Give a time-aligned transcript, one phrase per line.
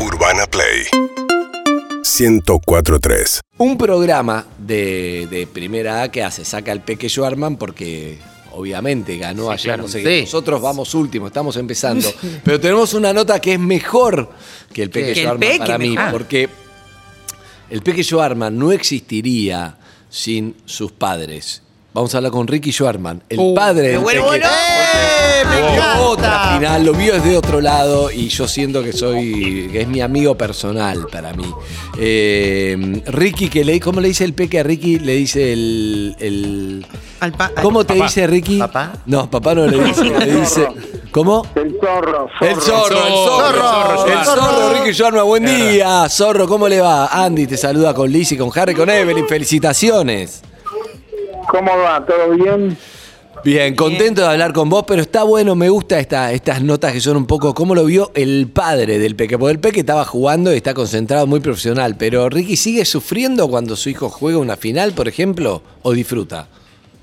[0.00, 0.84] Urbana Play
[2.02, 3.40] 1043.
[3.58, 8.18] Un programa de, de primera A que hace, saca el Peque Schwarman porque
[8.52, 9.82] obviamente ganó ayer, claro.
[9.84, 10.02] no sé.
[10.02, 10.20] Sí.
[10.22, 12.08] Nosotros vamos últimos, estamos empezando.
[12.44, 14.30] Pero tenemos una nota que es mejor
[14.72, 16.12] que el Peque Schwarman para mí, mejor.
[16.12, 16.48] porque
[17.68, 19.76] el Peque Schwarman no existiría
[20.08, 21.62] sin sus padres.
[21.92, 24.38] Vamos a hablar con Ricky Schwarman, el Uh, padre del bueno, Peque.
[24.38, 24.46] bueno.
[24.94, 26.00] ¡Eh, me encanta!
[26.00, 30.00] Otra final, lo vio desde otro lado y yo siento que soy, que es mi
[30.00, 31.44] amigo personal para mí.
[31.98, 34.98] Eh, Ricky, que le, ¿cómo le dice el peque a Ricky?
[34.98, 36.86] Le dice el, el-
[37.20, 38.04] Al pa- ¿Cómo te Papá.
[38.06, 38.58] dice Ricky?
[38.58, 38.92] ¿Papá?
[39.06, 40.66] No, papá no le dice, le dice.
[41.12, 41.44] ¿Cómo?
[41.54, 44.42] El zorro, El zorro, el zorro, Zorro, el zorro.
[44.42, 46.08] zorro, Ricky Joarma, buen día.
[46.08, 47.06] Zorro, ¿cómo le va?
[47.06, 50.42] Andy te saluda con Lizzy, con Harry, con Evelyn, felicitaciones.
[51.48, 52.04] ¿Cómo va?
[52.06, 52.76] ¿Todo bien?
[53.42, 57.00] Bien, contento de hablar con vos, pero está bueno, me gusta esta, estas notas que
[57.00, 59.38] son un poco, ¿cómo lo vio el padre del Peque?
[59.38, 63.76] Porque el Peque estaba jugando y está concentrado, muy profesional, pero Ricky sigue sufriendo cuando
[63.76, 66.48] su hijo juega una final, por ejemplo, o disfruta.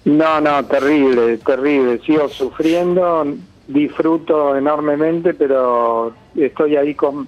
[0.05, 1.99] No, no, terrible, terrible.
[2.05, 3.25] Sigo sufriendo,
[3.67, 7.27] disfruto enormemente, pero estoy ahí con,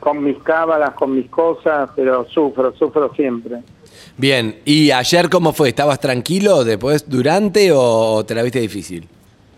[0.00, 3.60] con mis cábalas, con mis cosas, pero sufro, sufro siempre.
[4.16, 5.68] Bien, ¿y ayer cómo fue?
[5.68, 9.08] ¿Estabas tranquilo después, durante o te la viste difícil?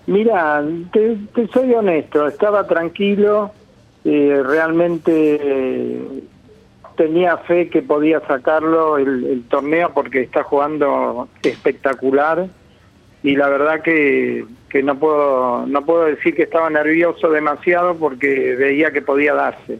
[0.06, 3.52] Mira, te, te soy honesto, estaba tranquilo,
[4.04, 6.22] eh, realmente eh,
[6.96, 12.48] tenía fe que podía sacarlo el, el torneo porque está jugando espectacular
[13.22, 18.56] y la verdad que, que no puedo no puedo decir que estaba nervioso demasiado porque
[18.56, 19.78] veía que podía darse.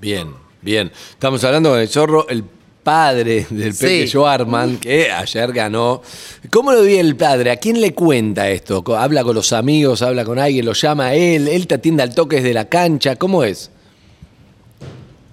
[0.00, 0.28] Bien,
[0.60, 0.90] bien.
[1.10, 2.44] Estamos hablando con el zorro, el
[2.90, 3.84] padre del Sí.
[3.84, 6.02] Peque Joarman, que ayer ganó.
[6.50, 7.50] ¿Cómo lo vi el padre?
[7.50, 8.84] ¿A quién le cuenta esto?
[8.96, 10.02] ¿Habla con los amigos?
[10.02, 10.64] ¿Habla con alguien?
[10.64, 11.48] ¿Lo llama a él?
[11.48, 13.16] ¿Él te atiende al toque desde la cancha?
[13.16, 13.72] ¿Cómo es?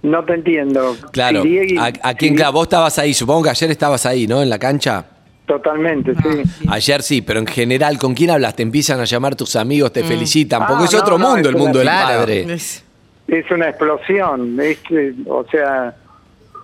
[0.01, 0.97] No te entiendo.
[1.11, 1.43] Claro.
[1.43, 2.31] Si ¿A, a quién?
[2.33, 3.13] si- Claro, vos estabas ahí.
[3.13, 4.41] Supongo que ayer estabas ahí, ¿no?
[4.41, 5.05] En la cancha.
[5.45, 6.41] Totalmente, sí.
[6.69, 8.55] Ayer sí, pero en general, ¿con quién hablas?
[8.55, 11.49] Te empiezan a llamar tus amigos, te felicitan, porque Ah, es no, otro no, mundo
[11.49, 12.53] es el mundo del padre.
[12.53, 12.83] Es-
[13.27, 15.95] es una explosión, es que, o sea,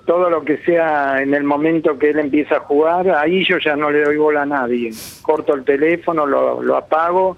[0.09, 3.75] todo lo que sea en el momento que él empieza a jugar, ahí yo ya
[3.75, 4.89] no le doy bola a nadie.
[5.21, 7.37] Corto el teléfono, lo, lo apago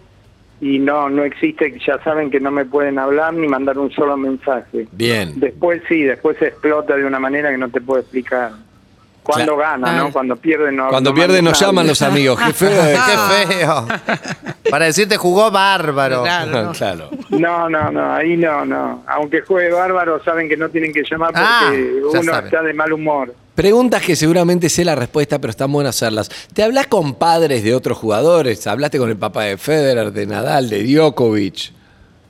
[0.61, 4.15] y no no existe, ya saben que no me pueden hablar ni mandar un solo
[4.15, 4.87] mensaje.
[4.93, 5.37] Bien.
[5.37, 8.53] Después sí, después se explota de una manera que no te puedo explicar.
[9.23, 9.57] Cuando Claro.
[9.57, 10.03] gana, Ah.
[10.03, 10.11] ¿no?
[10.11, 12.39] Cuando pierde no Cuando manda nos llaman los amigos.
[12.43, 12.69] Qué feo.
[13.47, 13.87] ¡Qué feo!
[14.69, 16.23] Para decirte jugó bárbaro.
[16.23, 16.71] Claro, no.
[16.77, 17.09] claro.
[17.29, 19.03] No, no, no, ahí no, no.
[19.07, 21.71] Aunque juegue bárbaro, saben que no tienen que llamar porque Ah,
[22.11, 22.45] uno saben.
[22.45, 23.33] está de mal humor.
[23.53, 26.29] Preguntas que seguramente sé la respuesta, pero están buenas hacerlas.
[26.53, 28.65] ¿Te hablas con padres de otros jugadores?
[28.65, 31.73] ¿Hablaste con el papá de Federer, de Nadal, de Djokovic?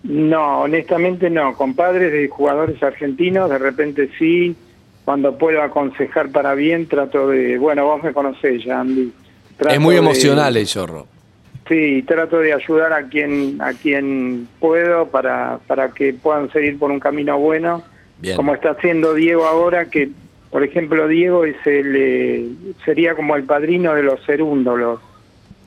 [0.04, 1.54] No, honestamente no.
[1.56, 4.56] Con padres de jugadores argentinos, de repente sí.
[5.06, 7.58] Cuando puedo aconsejar para bien, trato de.
[7.58, 9.12] Bueno, vos me conocés ya, Andy.
[9.58, 11.08] Trato es muy de- emocional el zorro.
[11.68, 16.92] Sí, trato de ayudar a quien a quien puedo para, para que puedan seguir por
[16.92, 17.84] un camino bueno.
[18.20, 18.36] Bien.
[18.36, 20.10] Como está haciendo Diego ahora, que,
[20.52, 22.46] por ejemplo, Diego es el, eh,
[22.86, 25.00] sería como el padrino de los serúndolos.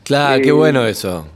[0.05, 1.27] Claro, Eh, qué bueno eso.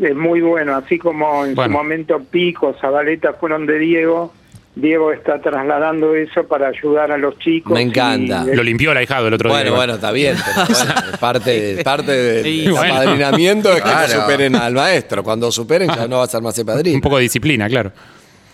[0.00, 1.72] Es muy bueno, así como en Bueno.
[1.72, 4.32] su momento Pico, Zabaleta fueron de Diego,
[4.76, 7.72] Diego está trasladando eso para ayudar a los chicos.
[7.72, 8.44] Me y encanta.
[8.48, 9.74] es- Lo limpió el ahijado el otro Bueno, día.
[9.76, 12.94] bueno, está bien, pero bueno, parte, de- parte del Sí, bueno.
[12.94, 14.20] apadrinamiento es que no Claro.
[14.22, 15.24] superen al maestro.
[15.24, 16.94] Cuando superen ya no va a ser más el padrino.
[16.94, 17.90] Un poco de disciplina, claro.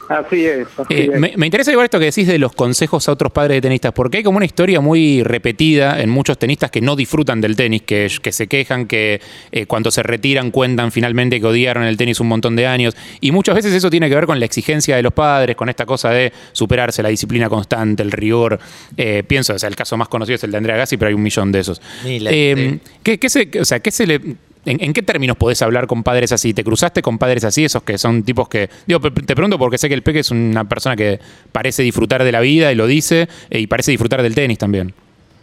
[0.08, 0.66] Así es.
[0.76, 1.20] así Eh, es.
[1.20, 3.92] me, me interesa igual esto que decís de los consejos a otros padres de tenistas,
[3.92, 7.82] porque hay como una historia muy repetida en muchos tenistas que no disfrutan del tenis,
[7.82, 9.20] que, que se quejan, que
[9.52, 12.96] eh, cuando se retiran cuentan finalmente que odiaron el tenis un montón de años.
[13.20, 15.86] Y muchas veces eso tiene que ver con la exigencia de los padres, con esta
[15.86, 18.58] cosa de superarse, la disciplina constante, el rigor.
[18.96, 21.14] Eh, pienso, o sea, el caso más conocido es el de Andrea Gassi, pero hay
[21.14, 21.80] un millón de esos.
[22.04, 22.92] Eh, sí.
[23.02, 24.20] ¿qué, qué se, o sea, qué se le,
[24.66, 26.52] en, qué términos podés hablar con padres así?
[26.52, 28.68] ¿Te cruzaste con padres así, esos que son tipos que...
[28.86, 31.20] Digo, te pregunto porque sé que el Peque es una persona que
[31.52, 34.92] parece disfrutar de la vida y lo dice, eh, y parece disfrutar del tenis también.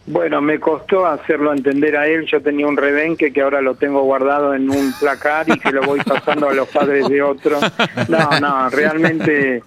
[0.06, 2.26] Bueno, me costó hacerlo entender a él.
[2.26, 5.82] Yo tenía un rebenque que ahora lo tengo guardado en un placar y que lo
[5.82, 7.62] voy pasando a los padres de otros.
[8.08, 9.62] No, no, realmente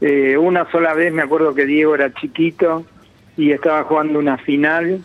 [0.00, 2.84] eh, una sola vez me acuerdo que Diego era chiquito
[3.36, 5.00] y estaba jugando una final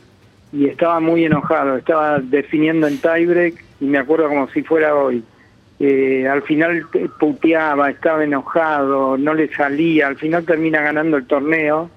[0.53, 1.75] y estaba muy enojado.
[1.75, 5.24] Estaba definiendo en tiebreak y me acuerdo como si fuera hoy.
[5.79, 6.88] Eh, al final
[7.19, 10.07] puteaba, estaba enojado, no le salía.
[10.07, 11.89] Al final termina ganando el torneo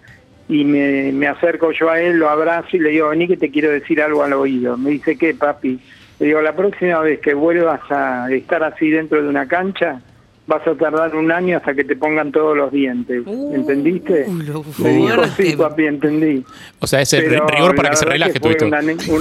[0.49, 3.51] y me, me acerco yo a él, lo abrazo y le digo, vení que te
[3.51, 4.77] quiero decir algo al oído.
[4.77, 5.81] Me dice, ¿qué, papi?
[6.19, 10.03] Le digo, la próxima vez que vuelvas a estar así dentro de una cancha,
[10.51, 13.23] vas a tardar un año hasta que te pongan todos los dientes.
[13.25, 14.27] Uh, ¿Entendiste?
[14.29, 14.45] Me
[14.91, 16.45] dijo, sí, papi, entendí.
[16.81, 18.79] O sea, ese Pero rigor para que se relaje que fue una,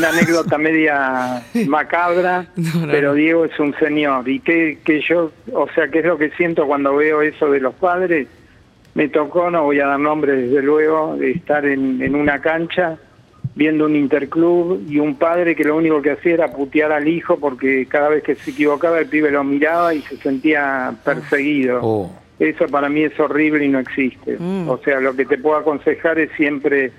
[0.09, 3.13] anécdota media macabra, No, no, pero.
[3.13, 4.27] Diego es un señor.
[4.27, 7.59] Y que, que yo, o sea, ¿qué es lo que siento cuando veo eso de
[7.59, 8.27] los padres?
[8.95, 12.97] Me tocó, no voy a dar nombre desde luego, de estar en, en una cancha
[13.55, 17.39] viendo un interclub y un padre que lo único que hacía era putear al hijo
[17.39, 21.79] porque cada vez que se equivocaba el pibe lo miraba y se sentía perseguido.
[21.81, 22.11] Oh.
[22.39, 24.37] Eso para mí es horrible y no existe.
[24.39, 24.69] Mm.
[24.69, 26.93] O sea, lo que te puedo aconsejar es siempre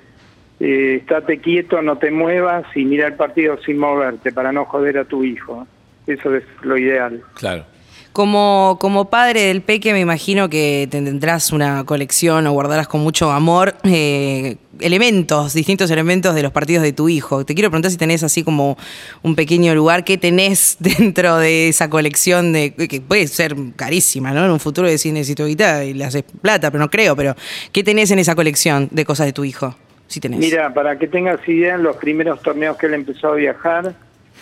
[0.60, 4.98] eh, estate quieto, no te muevas y mira el partido sin moverte para no joder
[4.98, 5.66] a tu hijo.
[6.06, 7.22] Eso es lo ideal.
[7.34, 7.64] Claro.
[8.12, 13.30] Como, como padre del peque, me imagino que tendrás una colección o guardarás con mucho
[13.30, 17.44] amor eh, elementos, distintos elementos de los partidos de tu hijo.
[17.44, 18.76] Te quiero preguntar si tenés así como
[19.22, 24.44] un pequeño lugar, ¿qué tenés dentro de esa colección de que puede ser carísima, ¿no?
[24.44, 27.36] En un futuro decís necesito guitarra y le haces plata, pero no creo, pero
[27.70, 29.76] ¿qué tenés en esa colección de cosas de tu hijo?
[30.08, 30.40] Si tenés.
[30.40, 33.94] Mira, para que tengas idea, en los primeros torneos que él empezó a viajar,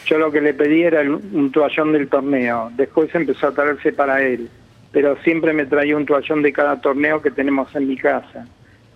[0.08, 2.70] yo lo que le pedí era el- un toallón del torneo.
[2.76, 4.48] Después empezó a traerse para él,
[4.92, 8.46] pero siempre me traía un toallón de cada torneo que tenemos en mi casa.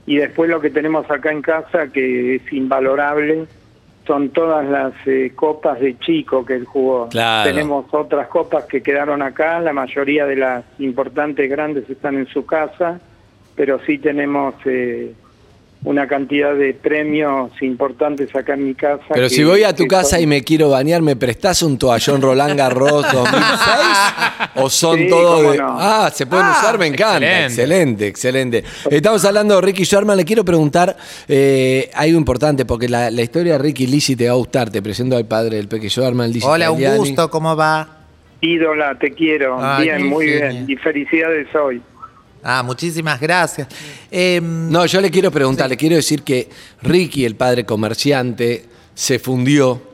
[0.06, 3.44] Y después lo que tenemos acá en casa, que es invalorable,
[4.06, 7.08] son todas las eh, copas de chico que él jugó.
[7.08, 7.48] Claro.
[7.48, 12.44] Tenemos otras copas que quedaron acá, la mayoría de las importantes grandes están en su
[12.44, 13.00] casa,
[13.54, 15.12] pero sí tenemos eh,
[15.84, 19.02] una cantidad de premios importantes acá en mi casa.
[19.12, 21.76] Pero que- si voy a tu casa son- y me quiero bañar, ¿me prestás un
[21.76, 24.48] toallón Roland Garros 2006?
[24.54, 25.58] ¿O son Sí, todos cómo de.?
[25.58, 25.76] no.
[25.78, 27.16] Ah, se pueden Ah, usar, me encanta.
[27.46, 28.06] excelente.
[28.06, 28.96] Excelente, excelente.
[28.96, 30.16] Estamos hablando de Ricky Sherman.
[30.16, 30.96] Le quiero preguntar
[31.28, 34.70] eh, algo importante, porque la, la historia de Ricky Lizzy te va a gustar.
[34.70, 36.98] Te presento al padre del Peque Sherman, Lizzy Hola, un Tagliani.
[36.98, 37.88] gusto, ¿cómo va?
[38.40, 39.56] Ídola, te quiero.
[39.60, 40.64] Ay, bien, muy bien.
[40.68, 41.80] Y felicidades hoy.
[42.42, 43.68] Ah, muchísimas gracias.
[44.10, 46.48] Em, No, yo le quiero preguntar, le quiero decir que
[46.82, 49.91] Ricky, el padre comerciante, se fundió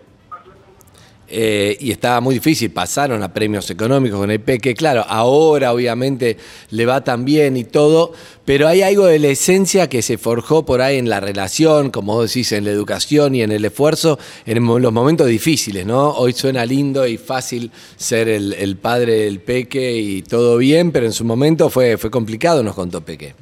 [1.30, 2.70] eh, y estaba muy difícil.
[2.70, 4.75] Pasaron a premios económicos con el Peque.
[4.75, 6.36] Claro, ahora obviamente
[6.70, 8.12] le va tan bien y todo,
[8.44, 12.14] pero hay algo de la esencia que se forjó por ahí en la relación, como
[12.14, 16.10] vos decís, en la educación y en el esfuerzo, en los momentos difíciles, ¿no?
[16.10, 21.06] Hoy suena lindo y fácil ser el, el padre del Peque y todo bien, pero
[21.06, 23.34] en su momento fue, fue complicado, nos contó Peque.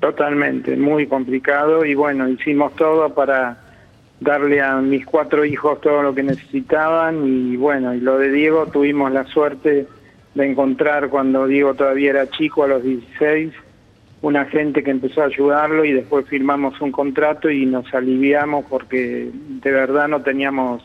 [0.00, 1.84] Totalmente, muy complicado.
[1.84, 3.67] Y bueno, hicimos todo para
[4.20, 7.26] darle a mis cuatro hijos todo lo que necesitaban.
[7.26, 9.86] Y bueno, y lo de Diego tuvimos la suerte
[10.34, 13.52] de encontrar cuando Diego todavía era chico, a los 16,
[14.22, 19.30] una gente que empezó a ayudarlo y después firmamos un contrato y nos aliviamos porque
[19.32, 20.82] de verdad no teníamos,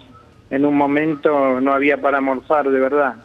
[0.50, 3.16] en un momento no había para morfar, de verdad.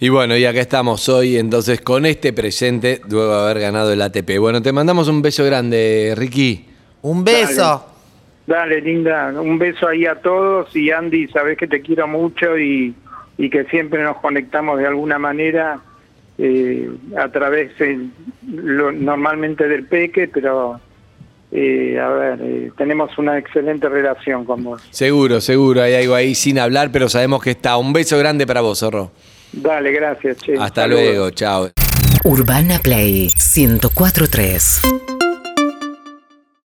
[0.00, 4.00] Y bueno, y acá estamos hoy entonces con este presente, luego de haber ganado el
[4.00, 4.38] ATP.
[4.38, 6.66] Bueno, te mandamos un beso grande, Ricky.
[7.02, 7.62] un beso.
[7.62, 7.87] Dale,
[8.82, 12.94] linda, un beso ahí a todos y Andy, sabes que te quiero mucho y,
[13.36, 15.80] y que siempre nos conectamos de alguna manera
[16.38, 17.72] eh, a través
[18.50, 20.80] lo- normalmente del peque, pero
[21.52, 24.82] eh, a ver, eh, tenemos una excelente relación con vos.
[24.90, 27.76] Seguro, seguro, hay algo ahí sin hablar, pero sabemos que está.
[27.76, 29.10] Un beso grande para vos, Zorro.
[29.52, 30.54] Dale, gracias, che.
[30.58, 31.02] Hasta Saludos.
[31.04, 31.70] luego, chao.
[32.24, 35.17] Urbana Play 1043.